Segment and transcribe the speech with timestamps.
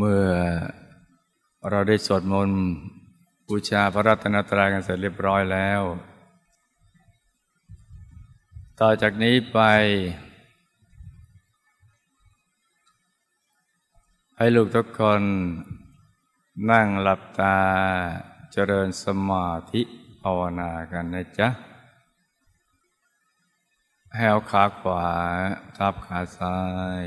[0.00, 0.26] เมื่อ
[1.70, 2.62] เราได้สวดมนต์
[3.48, 5.82] บูชาพระรัตนตรัยกันเสร็จเรียบร้อยแล้ว
[8.80, 9.58] ต่อจากนี้ไป
[14.36, 15.22] ให้ลูกทุกคน
[16.70, 17.58] นั่งหลับตา
[18.52, 19.82] เจริญสมาธิ
[20.22, 21.48] ภาวนากันนะจ๊ะ
[24.14, 25.06] ให้เอาขาขวา
[25.76, 26.58] ทับขาซ้า
[27.04, 27.06] ย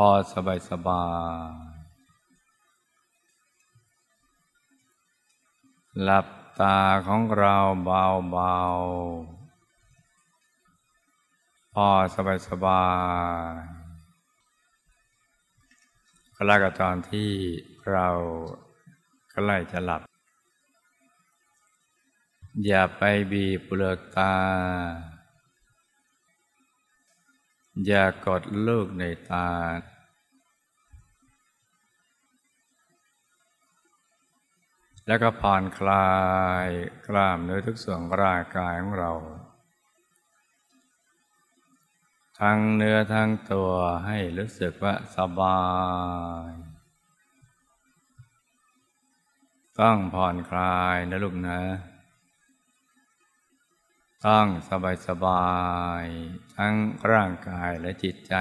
[0.00, 1.04] พอสบายสบา
[1.50, 1.52] ย
[6.02, 6.26] หลับ
[6.60, 12.84] ตาของเราเบาๆพอสบายสบา
[13.50, 13.52] ย
[16.34, 17.30] ก็แล้วกับตอนที่
[17.90, 18.08] เรา
[19.30, 20.02] ใกล้จะหลับ
[22.66, 24.32] อย่าไปบีบเปลือกตา
[27.84, 29.50] อย่ากดลูกในตา
[35.06, 36.10] แล้วก็ผ่อนคลา
[36.66, 36.68] ย
[37.06, 39.12] กล้ามเนื้อทุกส่วนร่างกายของเรา
[42.40, 43.70] ทั้งเนื้อทั้งตัว
[44.06, 45.62] ให้รู้สึกว่าสบา
[46.48, 46.50] ย
[49.80, 51.60] ต้องผ่อนคลายนะลูกนะ
[54.26, 55.46] ต้องสบายสบา
[56.04, 56.06] ย
[56.56, 56.74] ทั้ง
[57.12, 58.34] ร่างกายและจิตใจ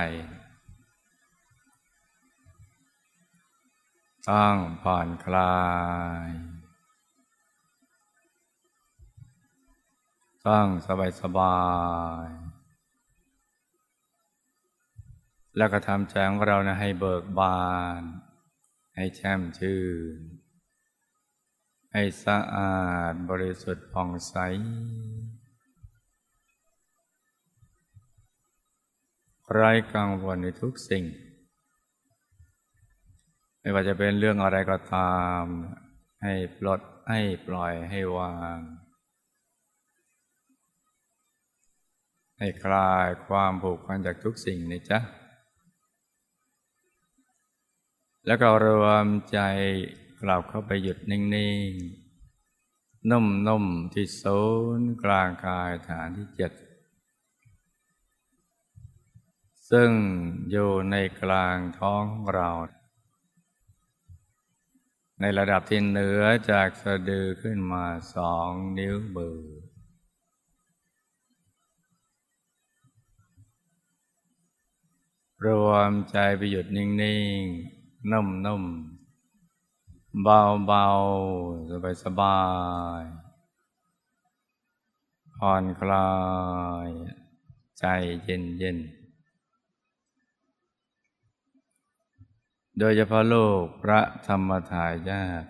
[4.30, 5.64] ต้องผ่อนคลา
[6.28, 6.30] ย
[10.48, 11.64] ต้องสบายสบา
[12.26, 12.28] ย
[15.58, 18.02] แล้วก็ทำใจของเรานะให้เบิกบาน
[18.96, 19.82] ให้แช่มชื่
[20.18, 20.20] น
[21.94, 24.36] ให้สะอาดบริสุทธิ์ผ่องใส
[29.54, 31.06] ไร้กังวลในทุกสิ่ง
[33.60, 35.44] ไม่ว่าจะเป็นเรื่องอะไรก็ตาม
[36.24, 38.58] ให้ปลดให้ปล่อยให้วาง
[42.40, 45.00] ให้คลายความผูกพันจากทุกสิ่งนี่จ้ะ
[48.26, 49.40] แล้วก็รวมใจ
[50.22, 51.22] กลับเข้าไปหยุดนิ่
[51.70, 51.72] ง
[52.36, 54.42] ๆนุ่มๆที่ศู
[54.80, 56.52] นย์กลางกายฐานที่เจ็ด
[59.72, 59.90] ซึ่ง
[60.52, 62.50] อยู่ในกลางท้องเรา
[65.22, 69.40] ในระดับที่เหนือจากสะดือขึ้นมาสองนิ้วมือ
[75.46, 76.88] รวมใจไปหยุดนิ่
[77.40, 82.42] งๆ นุ่มๆ เบาๆ สบา
[83.00, 86.12] ยๆผ่อนคลา
[86.88, 86.90] ย
[87.80, 87.86] ใจ
[88.24, 89.05] เย็นๆ
[92.80, 95.44] โดยเฉพาะโลกพระธรรมทายาท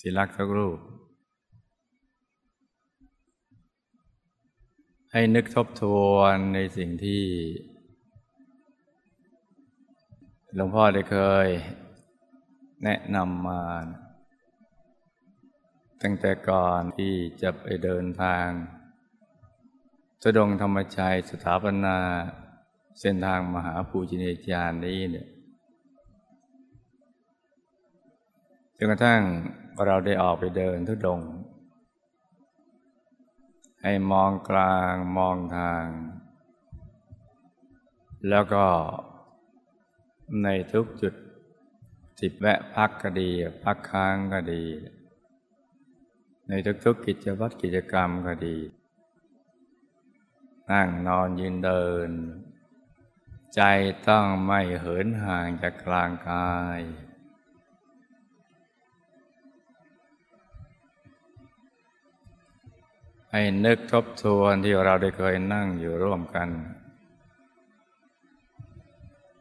[0.00, 0.78] ที่รักทุกรูป
[5.12, 7.24] ให้นึกทบทวนในสิ่งที่
[10.54, 11.46] หลวงพ่อได้เคย
[12.84, 13.62] แนะนำมา
[16.02, 18.46] ตั้งแต่ก่อนที่จะไปเดินทาง
[20.24, 21.98] สดงธรรมชัยสถาปนา
[23.00, 25.28] เส้นทางมหาภูจินญาณนี้เนี่ย
[28.78, 29.22] จนกระทั่ง
[29.86, 31.20] เราได้ออกไปเดินทุดง
[33.82, 35.84] ให้มองกลางมองทาง
[38.28, 38.64] แล้วก็
[40.42, 41.14] ในทุกจุด
[42.20, 43.30] จิบแวะพักก็ดี
[43.64, 44.64] พักค้างก็ดี
[46.48, 46.52] ใน
[46.84, 48.56] ทุกๆกิจวัตรกิจกรรมก็ดี
[50.70, 52.10] นั่งนอนยืนเดิน
[53.54, 53.62] ใจ
[54.08, 56.80] ต้องไม่เหินห่างจากกลางกาย
[63.32, 66.48] ให้นึกทบทวนที่เราได้เคยนั่งอยู่ร่วมกัน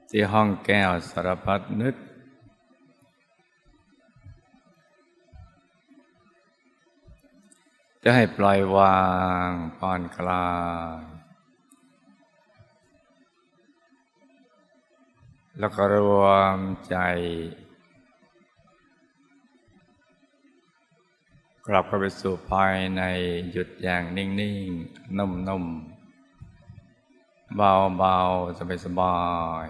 [0.09, 1.95] ที่ห้องแก้วสารพัดนึก
[8.03, 8.99] จะให้ปล่อยวา
[9.47, 10.47] งผ่อนคลา
[10.99, 11.03] ย
[15.59, 16.27] แล้วก็รว
[16.57, 16.59] ม
[16.89, 16.97] ใจ
[21.69, 23.01] กลับเข้าไปสู่ภายใน
[23.51, 29.19] หยุดอย่างนิ่งๆ นุ่มๆ เบาๆ สบา
[29.65, 29.67] ย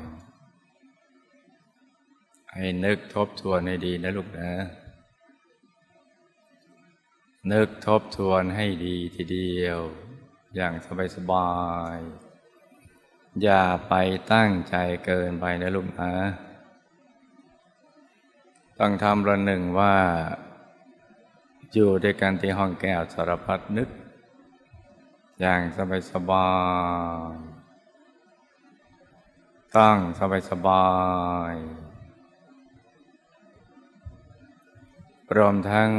[1.62, 4.51] ๆ ให้นึกทบทวนให้ดีนะลูกนะ
[7.51, 9.80] นึกทบทวนให้ดีทีเดียว
[10.56, 10.74] อย่าง
[11.15, 11.51] สบา
[11.95, 13.94] ยๆ อย่าไป
[14.33, 14.75] ตั้งใจ
[15.06, 16.12] เกินไปนะลูกนะ
[18.80, 19.95] ต้องทำระหนึ่งว่า
[21.73, 23.89] อยู่ด้วยกันที่ห้องแก้วสารพัดนึก
[25.39, 26.50] อย่างสบายสบา
[27.33, 27.35] ย
[29.77, 30.88] ตั้งสบายสบา
[31.51, 31.56] ย
[35.35, 35.89] รวมทั้ง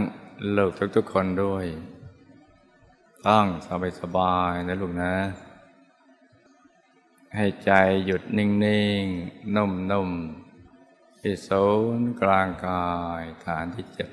[0.52, 1.66] เลูกทุกๆคนด้วย
[3.26, 5.14] ตั้งสบายสบายนะลูกนะ
[7.36, 7.70] ให้ใจ
[8.04, 8.48] หยุดนิ่
[9.02, 11.66] งๆ นุ่มๆที่ศู
[11.98, 12.88] นย์กลางกา
[13.20, 14.08] ยฐานที่เจ็ด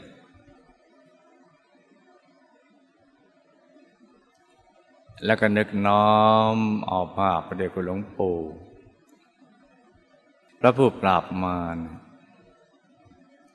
[5.26, 6.14] แล้วก็นึกน้อ
[6.54, 6.56] ม
[6.90, 8.38] ออกภาพประเดชคุณหลวงปู่
[10.60, 11.78] พระผู้ปราบมาร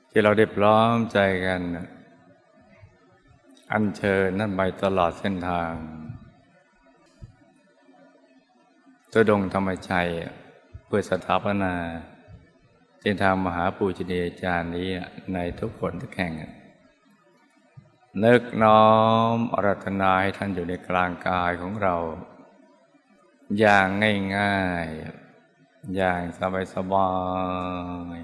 [0.09, 1.61] ที่เราได้พร้อมใจกัน
[3.71, 5.71] อันเชิญนั่นไปตลอดเส้นทาง
[9.11, 10.09] ตุดงธรรมชัย
[10.85, 11.73] เพื่อสถาปนา
[13.01, 14.89] เส้นทางมหาปูชนียาจารย์นี้
[15.33, 16.33] ในทุกคนทุกแห่ง
[18.23, 18.85] นึกน้อ
[19.35, 21.95] มอรัตนาให้ท่านอยู่ในกลางกายของเรา
[23.59, 23.87] อย่าง
[24.37, 26.21] ง่ายๆ อย่าง
[26.73, 27.11] สบา
[28.17, 28.19] ย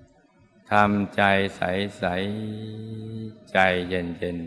[0.00, 1.22] ๆทำใจ
[1.56, 3.58] ใสๆใจ
[3.88, 4.38] เย็น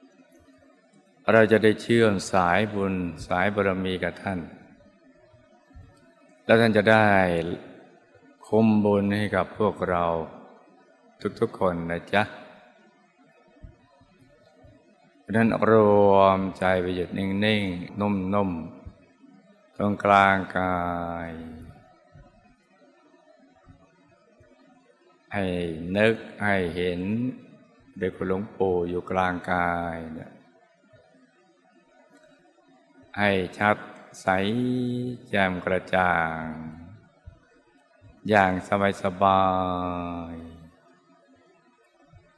[0.00, 2.94] ๆเราจะได้เชื่อมสายบุญ
[3.26, 4.40] สายบารมีกับท่าน
[6.44, 7.08] แล้วท่านจะได้
[8.46, 10.04] คุมบุญให้กับพวกเรา
[11.40, 12.22] ทุกๆคนนะจ๊ะ
[15.30, 15.72] ราะนั้นร
[16.12, 20.80] วมใจไปหยุดนิ่งๆ นุ่มๆ ตรงกลางกา
[21.28, 21.30] ย
[25.32, 25.44] ให้
[25.96, 27.00] นึกให้เห็น
[27.98, 30.32] เด็กหลวงปู่อยู่กลางกายเนี่ย
[33.18, 33.76] ให้ชัด
[34.22, 34.26] ใส
[35.28, 36.44] แจ่มกระจ่าง
[38.28, 39.42] อย่างสบายสบา
[40.32, 40.49] ย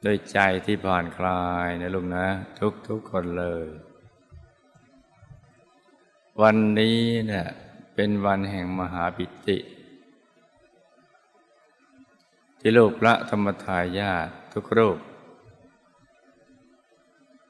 [0.05, 2.27] โดยใจที่ผ่อนคลายนะลุงนะ
[2.59, 3.67] ทุกทุกคนเลย
[6.41, 7.47] วันนี้เนี่ย
[7.95, 9.57] เป็นวันแห่งมหาปิติ
[12.59, 14.97] ที่ลูกพระธรรมทายาททุกรูป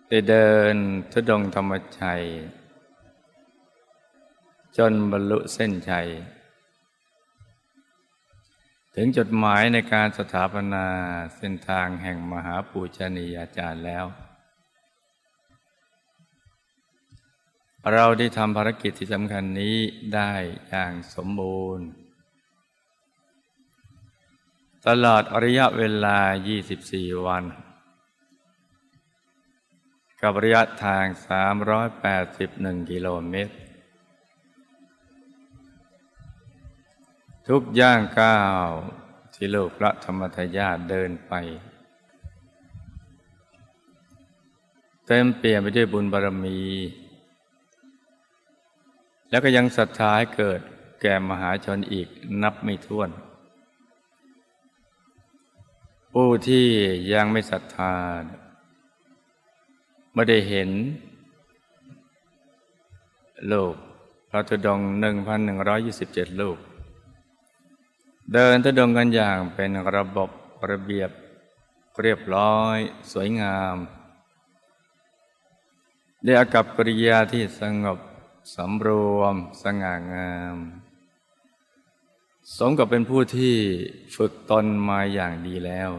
[0.07, 0.75] ได้เดิน
[1.11, 2.23] ทุดงธรรมชัย
[4.77, 6.07] จนบรรลุเส้นชัย
[8.95, 10.85] ถึงจดหมายในการสถาปนา
[11.37, 14.05] เส้นทางแห่งมหาปูชนียาจารย์แล้ว
[17.93, 19.77] เราได้ทำภารกิจที่สำคัญนี้
[20.15, 20.33] ได้
[20.69, 21.85] อย่างสมบูรณ์
[24.87, 26.19] ตลอดระยะเวลา
[26.73, 27.43] 24 วัน
[30.21, 31.05] กับระยะทาง
[31.93, 33.53] 381 กิโลเมตร
[37.49, 38.67] ทุกย่างก้าว
[39.33, 41.33] ที่โลกพระธรรมทายาทเดินไป
[45.07, 46.59] เต็มเปลี่ยนไปด้วยบุญบารมี
[49.29, 50.59] แล้วก็ยังศรัทธาให้เกิด
[51.01, 52.07] แก่มหาชนอีก
[52.43, 53.09] นับไม่ถ้วน
[56.13, 56.67] ผู้ที่
[57.13, 57.93] ยังไม่ศรัทธา
[60.13, 60.69] ไม่ได้เห็น
[63.47, 63.73] โลก
[64.29, 66.59] พระธุดงหนึ่งพันหนึ่งร้อยยี่สิบเจ็ดลูก
[68.31, 70.29] เดินทุดงกันอย่างเป็นระบบ
[70.69, 71.09] ระเบียบ
[72.01, 72.77] เรียบร้อย
[73.11, 73.75] สวยงาม
[76.25, 77.99] ด้วยอากับกริยาที่สงบ
[78.55, 80.57] สำรวมสง่างาม
[82.57, 83.55] สมกับเป็นผู้ที่
[84.15, 85.91] ฝึกตนมาอย่างดีแล้ว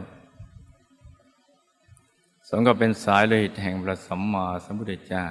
[2.49, 5.27] สมกับเป็นสายโลหิตแห่งพระสัมมาสัมพุทธเจ้า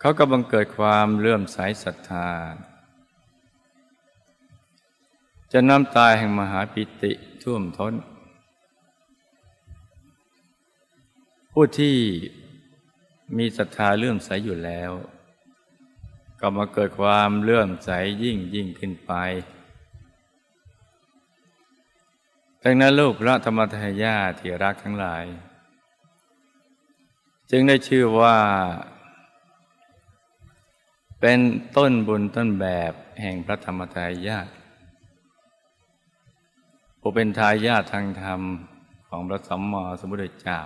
[0.00, 2.28] เขาก็บังเกิดความเลื่อมใสศรัทธา
[5.52, 7.12] จะน้ำตายแห่งมหาปิติ
[7.42, 7.94] ท่วมท้น
[11.52, 11.96] ผู้ที่
[13.36, 14.92] มีศรัทธาเลื่อมใสอยู่แล้ว
[16.40, 17.90] ก็มาเกิดความเลื่อมใส
[18.22, 19.12] ยิ่งยิ่งขึ้นไป
[22.62, 25.24] ดังนั้นลูกพระธรรมทายาที่รักทั้งหลาย
[27.50, 28.36] จึงได้ชื่อว่า
[31.20, 31.38] เป็น
[31.76, 34.48] ต้นบุญต้นแบบแห่งพระธรรมทายาท
[37.00, 38.40] ผู้เป็นทายาททางธรรม
[39.08, 40.58] ของพระสัมมาสัมพุทธเจ้า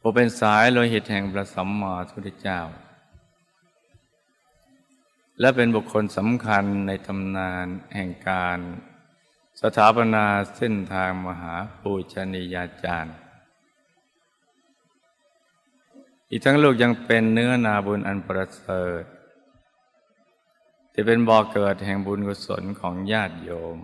[0.00, 2.60] ผู้เป็นสายโลหิตแห่งพระสัมมาสัมพุทธเจ้า
[5.40, 8.58] และเป็นบุคคลสำคัญในตำนานแห่งการ
[9.60, 13.16] สถาปนาเส้นทางมหาปูชนียาจารย์
[16.30, 19.04] อีกทั้งลูกยังเป็นเนื้อนาบุญอันประเสริฐ
[20.92, 23.78] ที่เป็นบ่อเกิดแห่งบุญกุศลของญาติโยม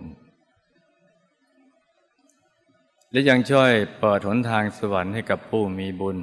[3.11, 6.17] และยังช่วยเปิดหนทางสวรรค์ให้กับผู้มีบุญ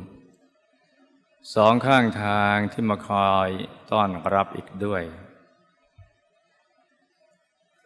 [1.54, 3.48] สองข้างทางที่มาคอย
[3.90, 5.02] ต้อนรับอีกด้วย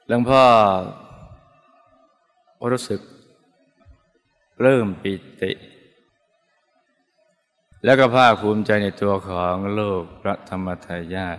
[0.08, 0.44] หลวงพ่อ
[2.72, 3.00] รู้สึก
[4.62, 5.52] เริ่มปิติ
[7.84, 11.38] แล้วก็ภาคภูมิใจในตัวของโลกพระธรรมทายาท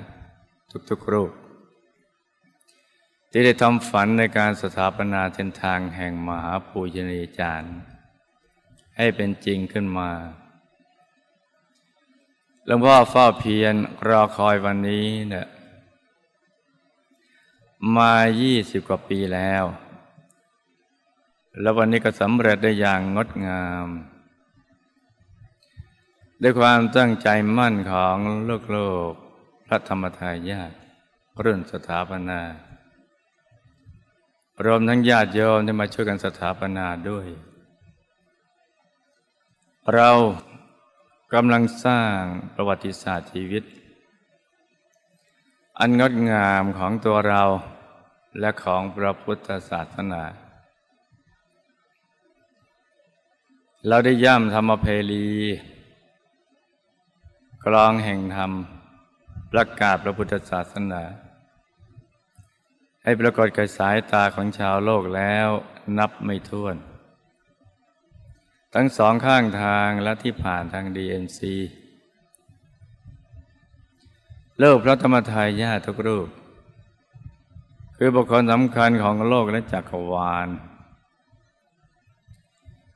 [0.90, 1.32] ทุกๆรูป
[3.32, 7.76] ที่ได้ทำฝันในการสถาปนาเส้นทางแห่งมหาปูชนียจารย์
[8.98, 10.10] ให้เป็นจริงขึ้นมา
[12.66, 13.76] หลวงพ่อเฝ้าเพียร
[14.08, 15.48] รอคอยวันนี้เนี่ย
[17.96, 19.64] มายี่สิบกว่าปีแล้ว
[21.62, 23.88] แล้ววันนี้ก็สำเร็จได้อย่างงดงาม
[26.42, 28.78] ด้วยความตั้งใจมั่นของโลกโล
[29.10, 29.12] ก
[29.68, 30.72] พระธรรมทายาท
[31.44, 32.42] รุ่นสถาปนา
[34.66, 37.28] รวมทั้งญาติโยมที่มาช่วยกันสถาปนาด้วย
[39.94, 40.10] เรา
[41.34, 42.20] กำลังสร้าง
[42.56, 43.64] ประวัติศาสตร์ชีวิต
[45.80, 47.44] อันงดงามของตัวเรา
[48.40, 50.24] และของพระพุทธศาสนา
[53.88, 55.28] เราได้ย่ำธรรมเพลี
[57.66, 58.52] กลองแห่งธรรม
[59.52, 61.02] ประกาศพระพุทธศาสนา
[63.04, 65.48] ให้ปรากฏกับสายตาของชาวโลกแล้ว
[65.98, 66.76] นับไม่ถ้วน
[68.74, 71.40] ทั้งสองข้างทางและที่ผ่านทาง DMC
[74.60, 76.28] โลกพระธรรมทายาทุกรูป
[77.98, 80.48] คือบุคคลสำคัญของโลกและจักรวาล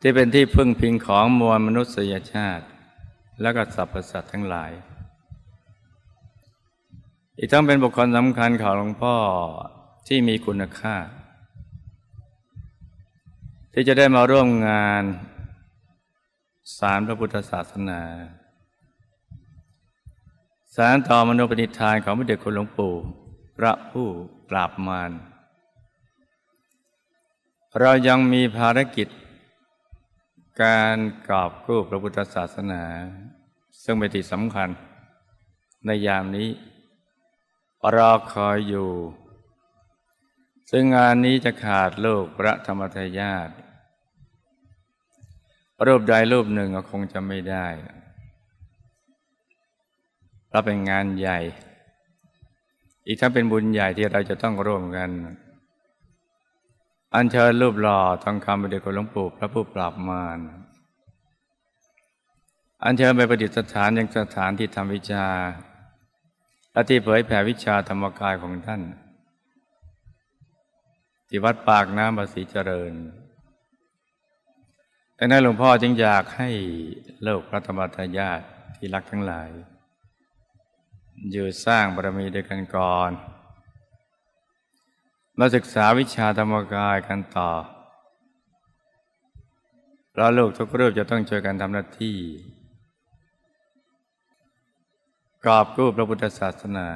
[0.02, 2.66] ที่เป็นที่พึ่งพิงของมวลมนุษยชาติ
[3.42, 4.72] และก็สรรพสัตว์ทั้งหลาย
[7.38, 9.16] อีกทั้งเป็นบุคคลสำคัญของหลวงพ่อ
[10.08, 10.96] ที่มีคุณค่า
[13.74, 15.04] ที่จะได้มาร่วมงาน
[16.78, 18.02] สารพระพุทธศาสนา
[20.76, 22.94] สารต่อมโนปณิธานของพระเดชคุณหลวงปู่
[23.58, 24.08] พระผู้
[24.50, 25.12] ปราบมาร
[27.80, 29.08] เรายังมีภารกิจ
[30.62, 30.98] การ
[31.30, 32.84] กอบกู้พระพุทธศาสนา
[33.84, 34.70] ซึ่งเป็นที่สำคัญ
[35.86, 36.50] ในยามนี้
[37.96, 38.90] รอคอยอยู่
[40.72, 43.50] ซึ่งงานนี้จะขาดโลกพระธรรมทายาท
[45.88, 47.68] รูปใดรูปหนึ่งก็คงจะไม่ได้
[50.48, 51.40] เพราะเป็นงานใหญ่
[53.08, 55.10] อีกทั้งเป็นบุญใหญ่ที่เราจะต้องร่วมกัน
[57.16, 60.40] อัญเชิญรูปหล่อทองคำไปเด็กหลวงปู่พระผู้ปราบมาร
[62.84, 65.28] อัญเชิญไปประดิษฐานยังสถานที่ทำวิชา
[66.72, 68.82] และที่เผยแผ่วิชาธรรมกายของท่าน
[71.36, 72.94] ที่วัดปากน้ำภาษีเจริญ
[75.16, 76.50] แต่นั้นหลวงพ่อจึงอยากให้
[77.24, 78.42] โลกพระธรรมทายาท
[78.76, 79.50] ที่รักทั้งหลาย
[81.32, 83.12] อยู่สร้างบารมีด้วยกันก่อน
[85.40, 87.52] มาศึกษาวิชาธรรมกายกันต่อ
[90.16, 92.18] เราลูกทุกรูปจะต้องช่วยกันทำหน้าที่
[95.46, 96.88] กอบกู้พระพุทธศาสนา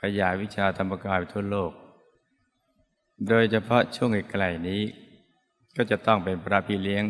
[0.00, 1.72] ขยายวิชาธรรมกายไปทั่วโลก
[3.28, 4.82] โดยเฉพาะช่วงไกลๆนี้
[5.76, 7.04] ก็จะต้องเป็นพระพี่เลี้ยง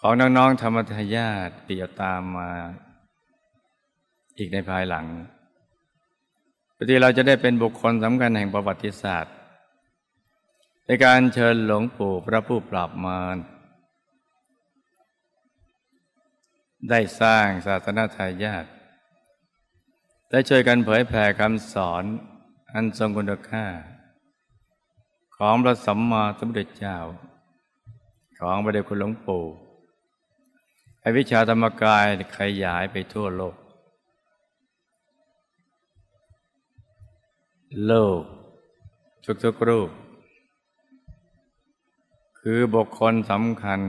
[0.00, 2.50] ของน้องๆธรรมทายาทที่จะตามมา
[4.38, 5.06] อีกในภายหลัง
[6.76, 9.34] ปกติเราจะได้เป็นบุคคลสำคัญแห่งประวัติศาสตร์
[10.86, 13.36] ในการเชิญหลวงปู่พระผู้ปราบมาร
[16.90, 18.64] ได้สร้างศาสนาทายาท
[20.30, 22.04] ได้ช่วยกันเผยแผ่คำสอน
[22.72, 23.66] อันทรงคุณค่า
[25.36, 26.96] ของพระสัมมาสัมพุทธเจ้า
[28.38, 29.44] ของพระเดชคุณหลวงปู่
[31.00, 32.06] ให้วิชาธรรมกาย
[32.38, 33.56] ขยายไปทั่วโลก
[37.86, 38.22] โลก
[39.44, 39.90] ทุกๆรูป
[42.40, 43.80] คือบุคคลสำคัญ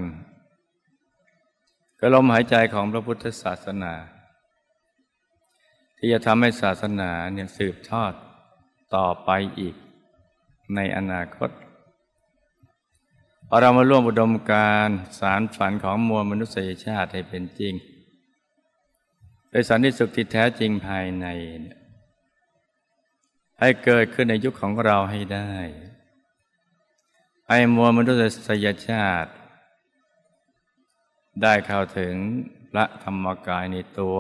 [2.00, 3.94] ก็ลมหายใจของพระพุทธศาสนา
[5.98, 8.14] ที่จะทำให้ศาสนาเนี่ยสืบทอด
[8.96, 9.76] ต่อไปอีก
[10.76, 11.50] ในอนาคต
[13.60, 17.74] เรามาร่วมอุดมการสารฝันของมวลมนุษยชาติให้เป็นจริง
[19.50, 21.28] โดยสันติสุขที่แท้จริงภายใน
[23.60, 25.54] ให้เกิดขึ้นในยุคของเราให้ได้
[27.50, 28.12] ให้มวลมนุ
[28.48, 29.32] ษยชาติ
[31.42, 32.14] ได้เข้าถึง
[32.72, 34.18] พระธรรมกายในตัว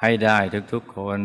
[0.00, 0.38] ให้ได้
[0.72, 1.20] ทุกๆคน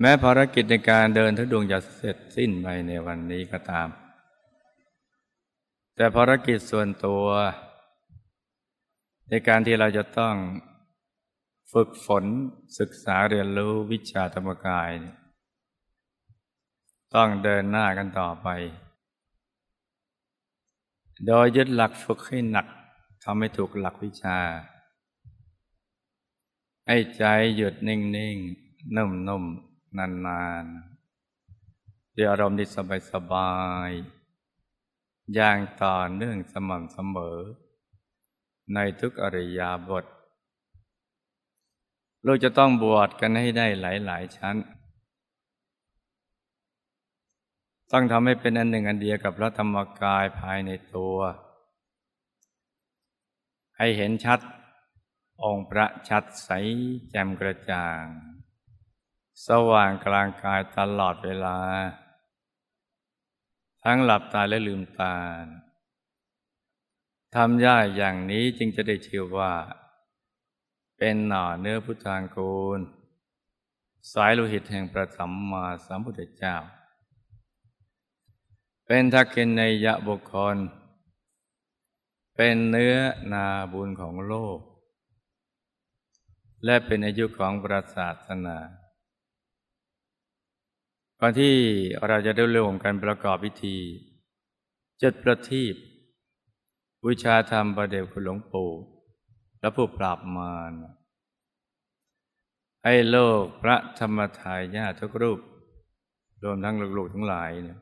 [0.00, 3.88] แม้ภารกิจในการเดินทุดวงจะเสร็จสิ้นไปในวันนี้ก็ตาม
[5.96, 7.24] แต่ภารกิจส่วนตัว
[9.28, 10.34] ในการที่เราจะต้อง
[11.72, 12.24] ฝึกฝน
[12.78, 15.16] ศึกษาเรียนรู้วิชาธรรมกายเนี่ย
[17.14, 18.48] ต้องเดินหน้ากันต่อไป
[21.26, 22.66] โดยยึดหลักฝึกให้หนัก
[23.24, 24.38] ทำให้ถูกหลักวิชา
[26.86, 27.24] ให้ใจ
[27.56, 29.65] หยุดนิ่งๆนุ่มๆ
[29.98, 32.68] นานๆด้วยอารมณ์ที่
[33.12, 33.52] สบา
[33.88, 37.38] ยๆอย่างต่อเนื่องสม่ำเสมอ
[38.74, 40.04] ในทุกอริยาบท
[42.24, 44.56] เราจะต้องบวชกันให้ได้หลาย ๆ ชั้น
[47.92, 51.16] ต้องทำให้เป็นอันหนึ่งอันเดียวกับพระธรรมกายภายในตัว
[53.78, 54.40] ให้เห็นชัด
[55.42, 56.50] องค์พระชัดใส
[57.10, 58.02] แจ่มกระจ่าง
[59.44, 61.58] สว่างกลางกายตลอดเวลา
[63.84, 65.16] ทั้งหลับตาและลืมตา
[67.34, 69.52] ทำย่าอย่างนี้จึงจะได้ชื่อว่า
[70.98, 72.80] เป็นหน่อเนื้อพุทธางกูล
[74.12, 76.56] สายโลหิตแห่งพระสัมมาสัมพุทธเจ้า
[78.86, 80.56] เป็นทักษิณในยะบุคคล
[82.36, 82.96] เป็นเนื้อ
[83.32, 84.58] นาบุญของโลก
[86.64, 88.58] และเป็นอายุของประศาสนา
[91.20, 91.54] ก่อนที่
[92.06, 93.78] เราจะได้ร่วมกันประกอบพิธี
[95.02, 95.74] จุดประทีป
[97.06, 98.72] วิชาธรรมประเดวคุณหลวงปู่
[99.60, 100.72] และผู้ปราบมาร
[102.84, 105.40] ให้โลกพระธรรมทายาทุกรูป
[106.42, 107.78] รวมทั้งลูกๆทั้งหลายเนี่ย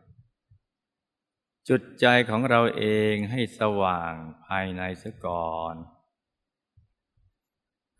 [1.69, 4.13] จุดใจของเราเองให้สว่าง
[4.47, 5.75] ภายในเสียก่อน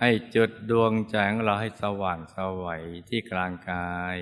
[0.01, 4.17] ให้จุดดวงใจของเราให้สว่างสวัยที่กลางกาย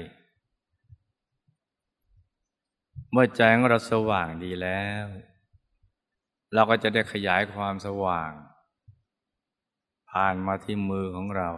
[3.14, 5.04] เมื่อใจของเราสว่างดีแล้ว
[6.54, 8.30] เราก็จะได้ขยายความสว่าง
[10.10, 11.48] ผ่านมาที่มือของเรา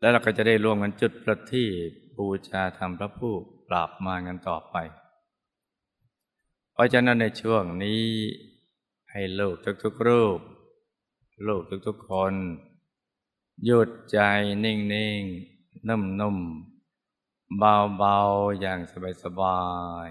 [0.00, 3.34] แล้วเราก็จะได้ร่วมกันจุดประทีปบูชาธรรมพระผู้
[3.68, 4.76] ปราบมากันต่อไป
[6.72, 8.02] เพราะฉะนั้นในช่วงนี้
[9.10, 10.38] ให้ลูกทุกๆรูป
[11.46, 12.32] ลูกทุกๆคน
[13.64, 14.18] หยุดใจ
[14.64, 14.76] นิ่
[15.18, 16.73] งๆ นุ่มๆ
[17.58, 18.80] เบาๆอย่าง
[19.24, 19.62] สบา
[20.06, 20.08] ย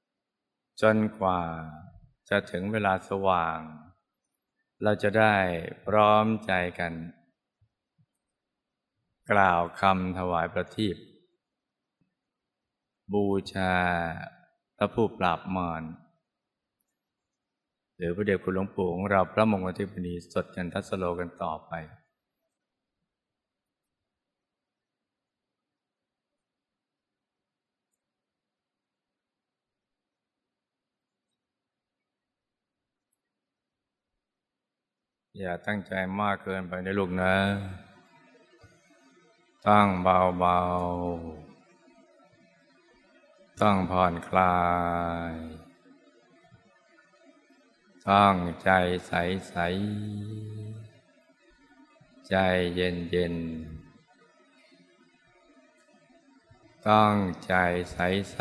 [0.00, 1.40] ๆจนกว่า
[2.28, 3.58] จะถึงเวลาสว่าง
[4.82, 5.34] เราจะได้
[5.86, 6.92] พร้อมใจกัน
[9.30, 10.96] กล่าวคำถวายประทีป
[13.12, 13.74] บูชา
[14.76, 15.82] พระผู้ปราบมาร
[17.96, 21.72] หรือพระเดชคุณหลวงปู่ของเราพระมงคลทิพนีสดจันทสโลกันต่อไป
[35.40, 37.34] อย่าตั้งใจมากเกินไปในลูกนะ
[39.68, 44.58] ตั้งเบาๆต้องผ่อนคลา
[45.30, 45.32] ย
[48.08, 48.70] ต้องใจ
[49.06, 49.12] ใส
[49.48, 49.56] ใส
[52.28, 52.36] ใจ
[52.74, 53.34] เย็นเย็น
[56.88, 57.14] ต้อง
[57.46, 57.54] ใจ
[57.92, 57.98] ใส
[58.32, 58.38] ใส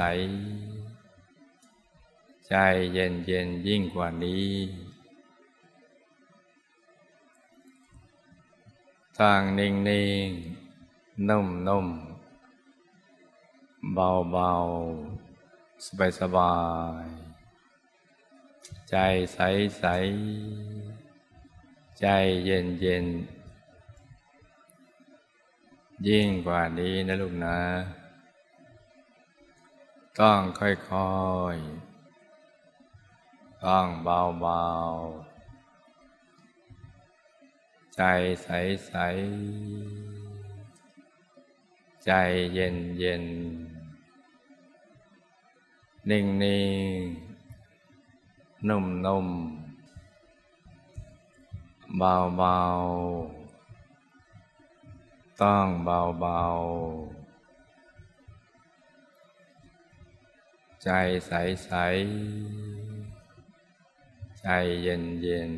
[2.47, 2.55] ใจ
[2.93, 4.49] เย็นเย็นยิ่งกว่านี้
[9.19, 10.29] ตั้งนิ่งนิ่ง
[11.29, 11.87] นุ่มนุ่ม
[13.93, 14.51] เบาเบา
[15.85, 16.55] สบายสบา
[17.03, 17.05] ย
[18.89, 18.95] ใจ
[19.33, 19.39] ใส
[19.77, 19.85] ใส
[21.99, 22.05] ใจ
[22.45, 23.05] เย็นเย็น
[26.07, 27.59] ยิ่งกว่านี้นะลูกนะ
[30.19, 31.23] ต้องค่อ
[31.53, 34.63] ยๆ ต้องเบาเบา
[37.95, 38.03] ใจ
[38.43, 38.49] ใส
[38.87, 38.93] ใส
[42.05, 42.11] ใจ
[42.53, 43.25] เย็นเย็น
[46.09, 46.65] นิ่งนิ่
[46.97, 47.01] ง
[48.67, 49.27] นุ่มนุ่ม
[51.97, 52.59] เบาเบา
[55.41, 56.41] ต้องเบาเบา
[60.83, 60.89] ใจ
[61.27, 61.31] ใส
[61.65, 61.71] ใส
[64.39, 64.47] ใจ
[64.83, 65.53] เย็นเย็น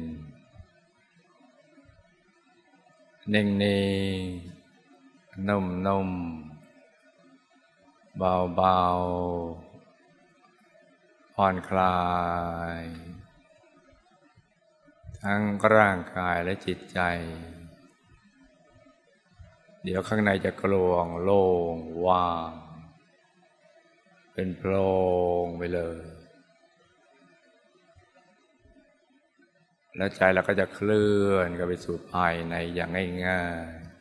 [3.34, 3.86] นิ่งนิ่
[4.20, 4.22] ง
[5.48, 6.10] นุ่มนุ่ม
[8.18, 8.80] เบาเบา
[11.34, 12.00] ผ่อนคลา
[12.80, 12.82] ย
[15.22, 15.42] ทั้ง
[15.76, 17.00] ร่างกายและจิตใจ
[19.84, 22.52] เดี๋ยวข้างในจะกลวงโล่งว่าง
[24.34, 24.72] เป็นโพร
[25.44, 26.05] งไปเลย
[29.98, 32.90] แล้วใจเราก็จะเคลื่อนกันไปสู่ภายในอย่าง
[33.28, 33.96] ง่ายๆ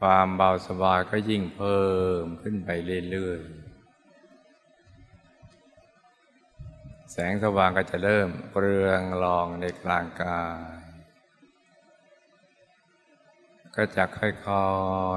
[0.00, 1.86] ความเบาสบายก็ยิ่งเพิ่
[2.22, 2.70] มขึ้นไป
[3.10, 3.76] เรื่อยๆ
[7.12, 10.42] แสงสว่างก็จะเริ่มเรืองรองในกลางกา
[10.74, 10.86] ย
[13.76, 14.68] ก็จะค่อ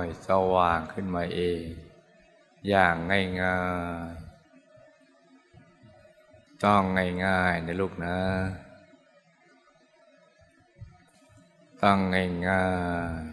[0.03, 1.63] ยๆ สว่างขึ้นมาเอง
[2.67, 3.61] อย่างง่า
[4.09, 4.18] ยๆ
[6.65, 6.83] ต้อง
[7.25, 8.17] ง่ายๆนะลูกนะ
[11.81, 11.99] ต้อง
[12.47, 12.65] ง่า
[13.19, 13.29] ยๆ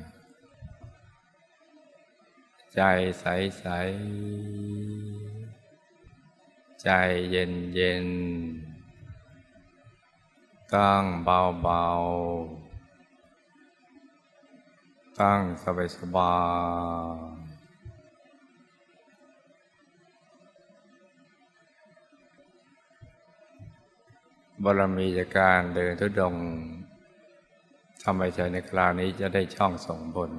[2.74, 2.80] ใจ
[3.20, 6.88] ใสๆ ใจ
[7.30, 12.76] เย็นๆ ต้องเบาๆ
[15.18, 15.66] ต้องส
[16.16, 16.34] บา
[17.24, 17.25] ย
[24.64, 26.34] บารมีจากการเดินทุดง
[28.02, 30.32] ทำให้ใจในคราวนี้จะได้ช่องส่งผล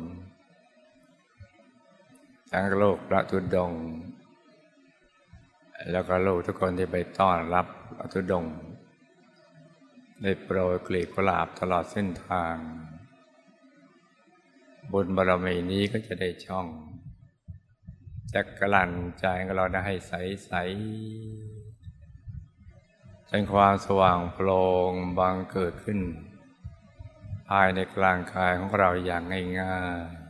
[2.51, 3.71] ทั้งโลกพระทุดง
[5.91, 8.45] แล้วก็โลกทุกคนที่ไปต้อนรับพระทุดง
[10.21, 12.56] ได้โปรยกลีบกุหลาบตลอดเส้นทาง
[14.91, 16.67] บุญบารมีนี้ก็จะได้ช่อง
[18.34, 20.13] จักกลั่นใจของเราได้ให้ใส
[20.45, 20.51] ใส
[23.29, 25.99] จนความสว่างโปร่งบางเกิดขึ้น
[27.47, 29.23] ภายในกลางกายของเราอย่าง
[29.61, 30.27] ง่ายๆ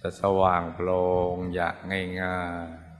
[0.00, 1.00] จะสว่างโปร่
[1.34, 1.76] งอย่าง
[2.22, 2.90] ง่ายๆ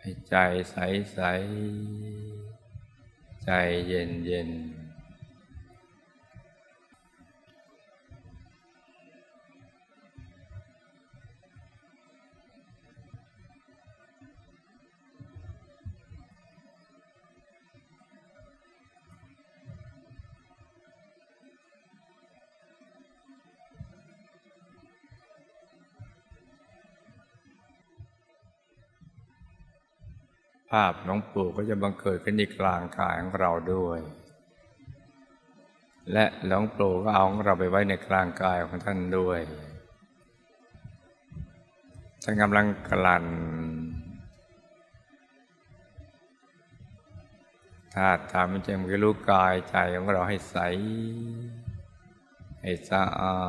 [0.00, 0.34] ให้ใจ
[0.70, 0.76] ใส
[3.44, 3.50] ใจ
[3.88, 4.89] เย็นๆ
[30.70, 34.00] ภาพหลวงปู่ก็จะบังเกิดขึ้นในกลางกายของเราด้วย
[36.12, 39.40] และหลวงปู่ก็เอาของเราไปไว้ในกลางกายของท่านด้วย
[42.22, 43.26] ท่านกำลังกลั่น
[47.94, 50.56] ธาตุธรรมจำคือรู้กายใจของเราให้ใส
[52.62, 53.40] ให้สะอา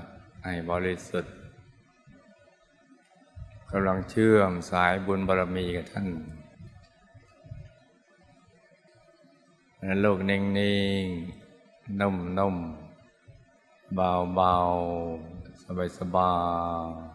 [0.00, 0.02] ด
[0.44, 1.34] ให้บริสุทธิ์
[3.72, 6.08] กำลังเชื่อมสายบุญบารมีกับท่าน
[10.04, 16.32] ลกนิ่งๆนุ่มๆเบาๆสบา
[16.84, 17.09] ยๆ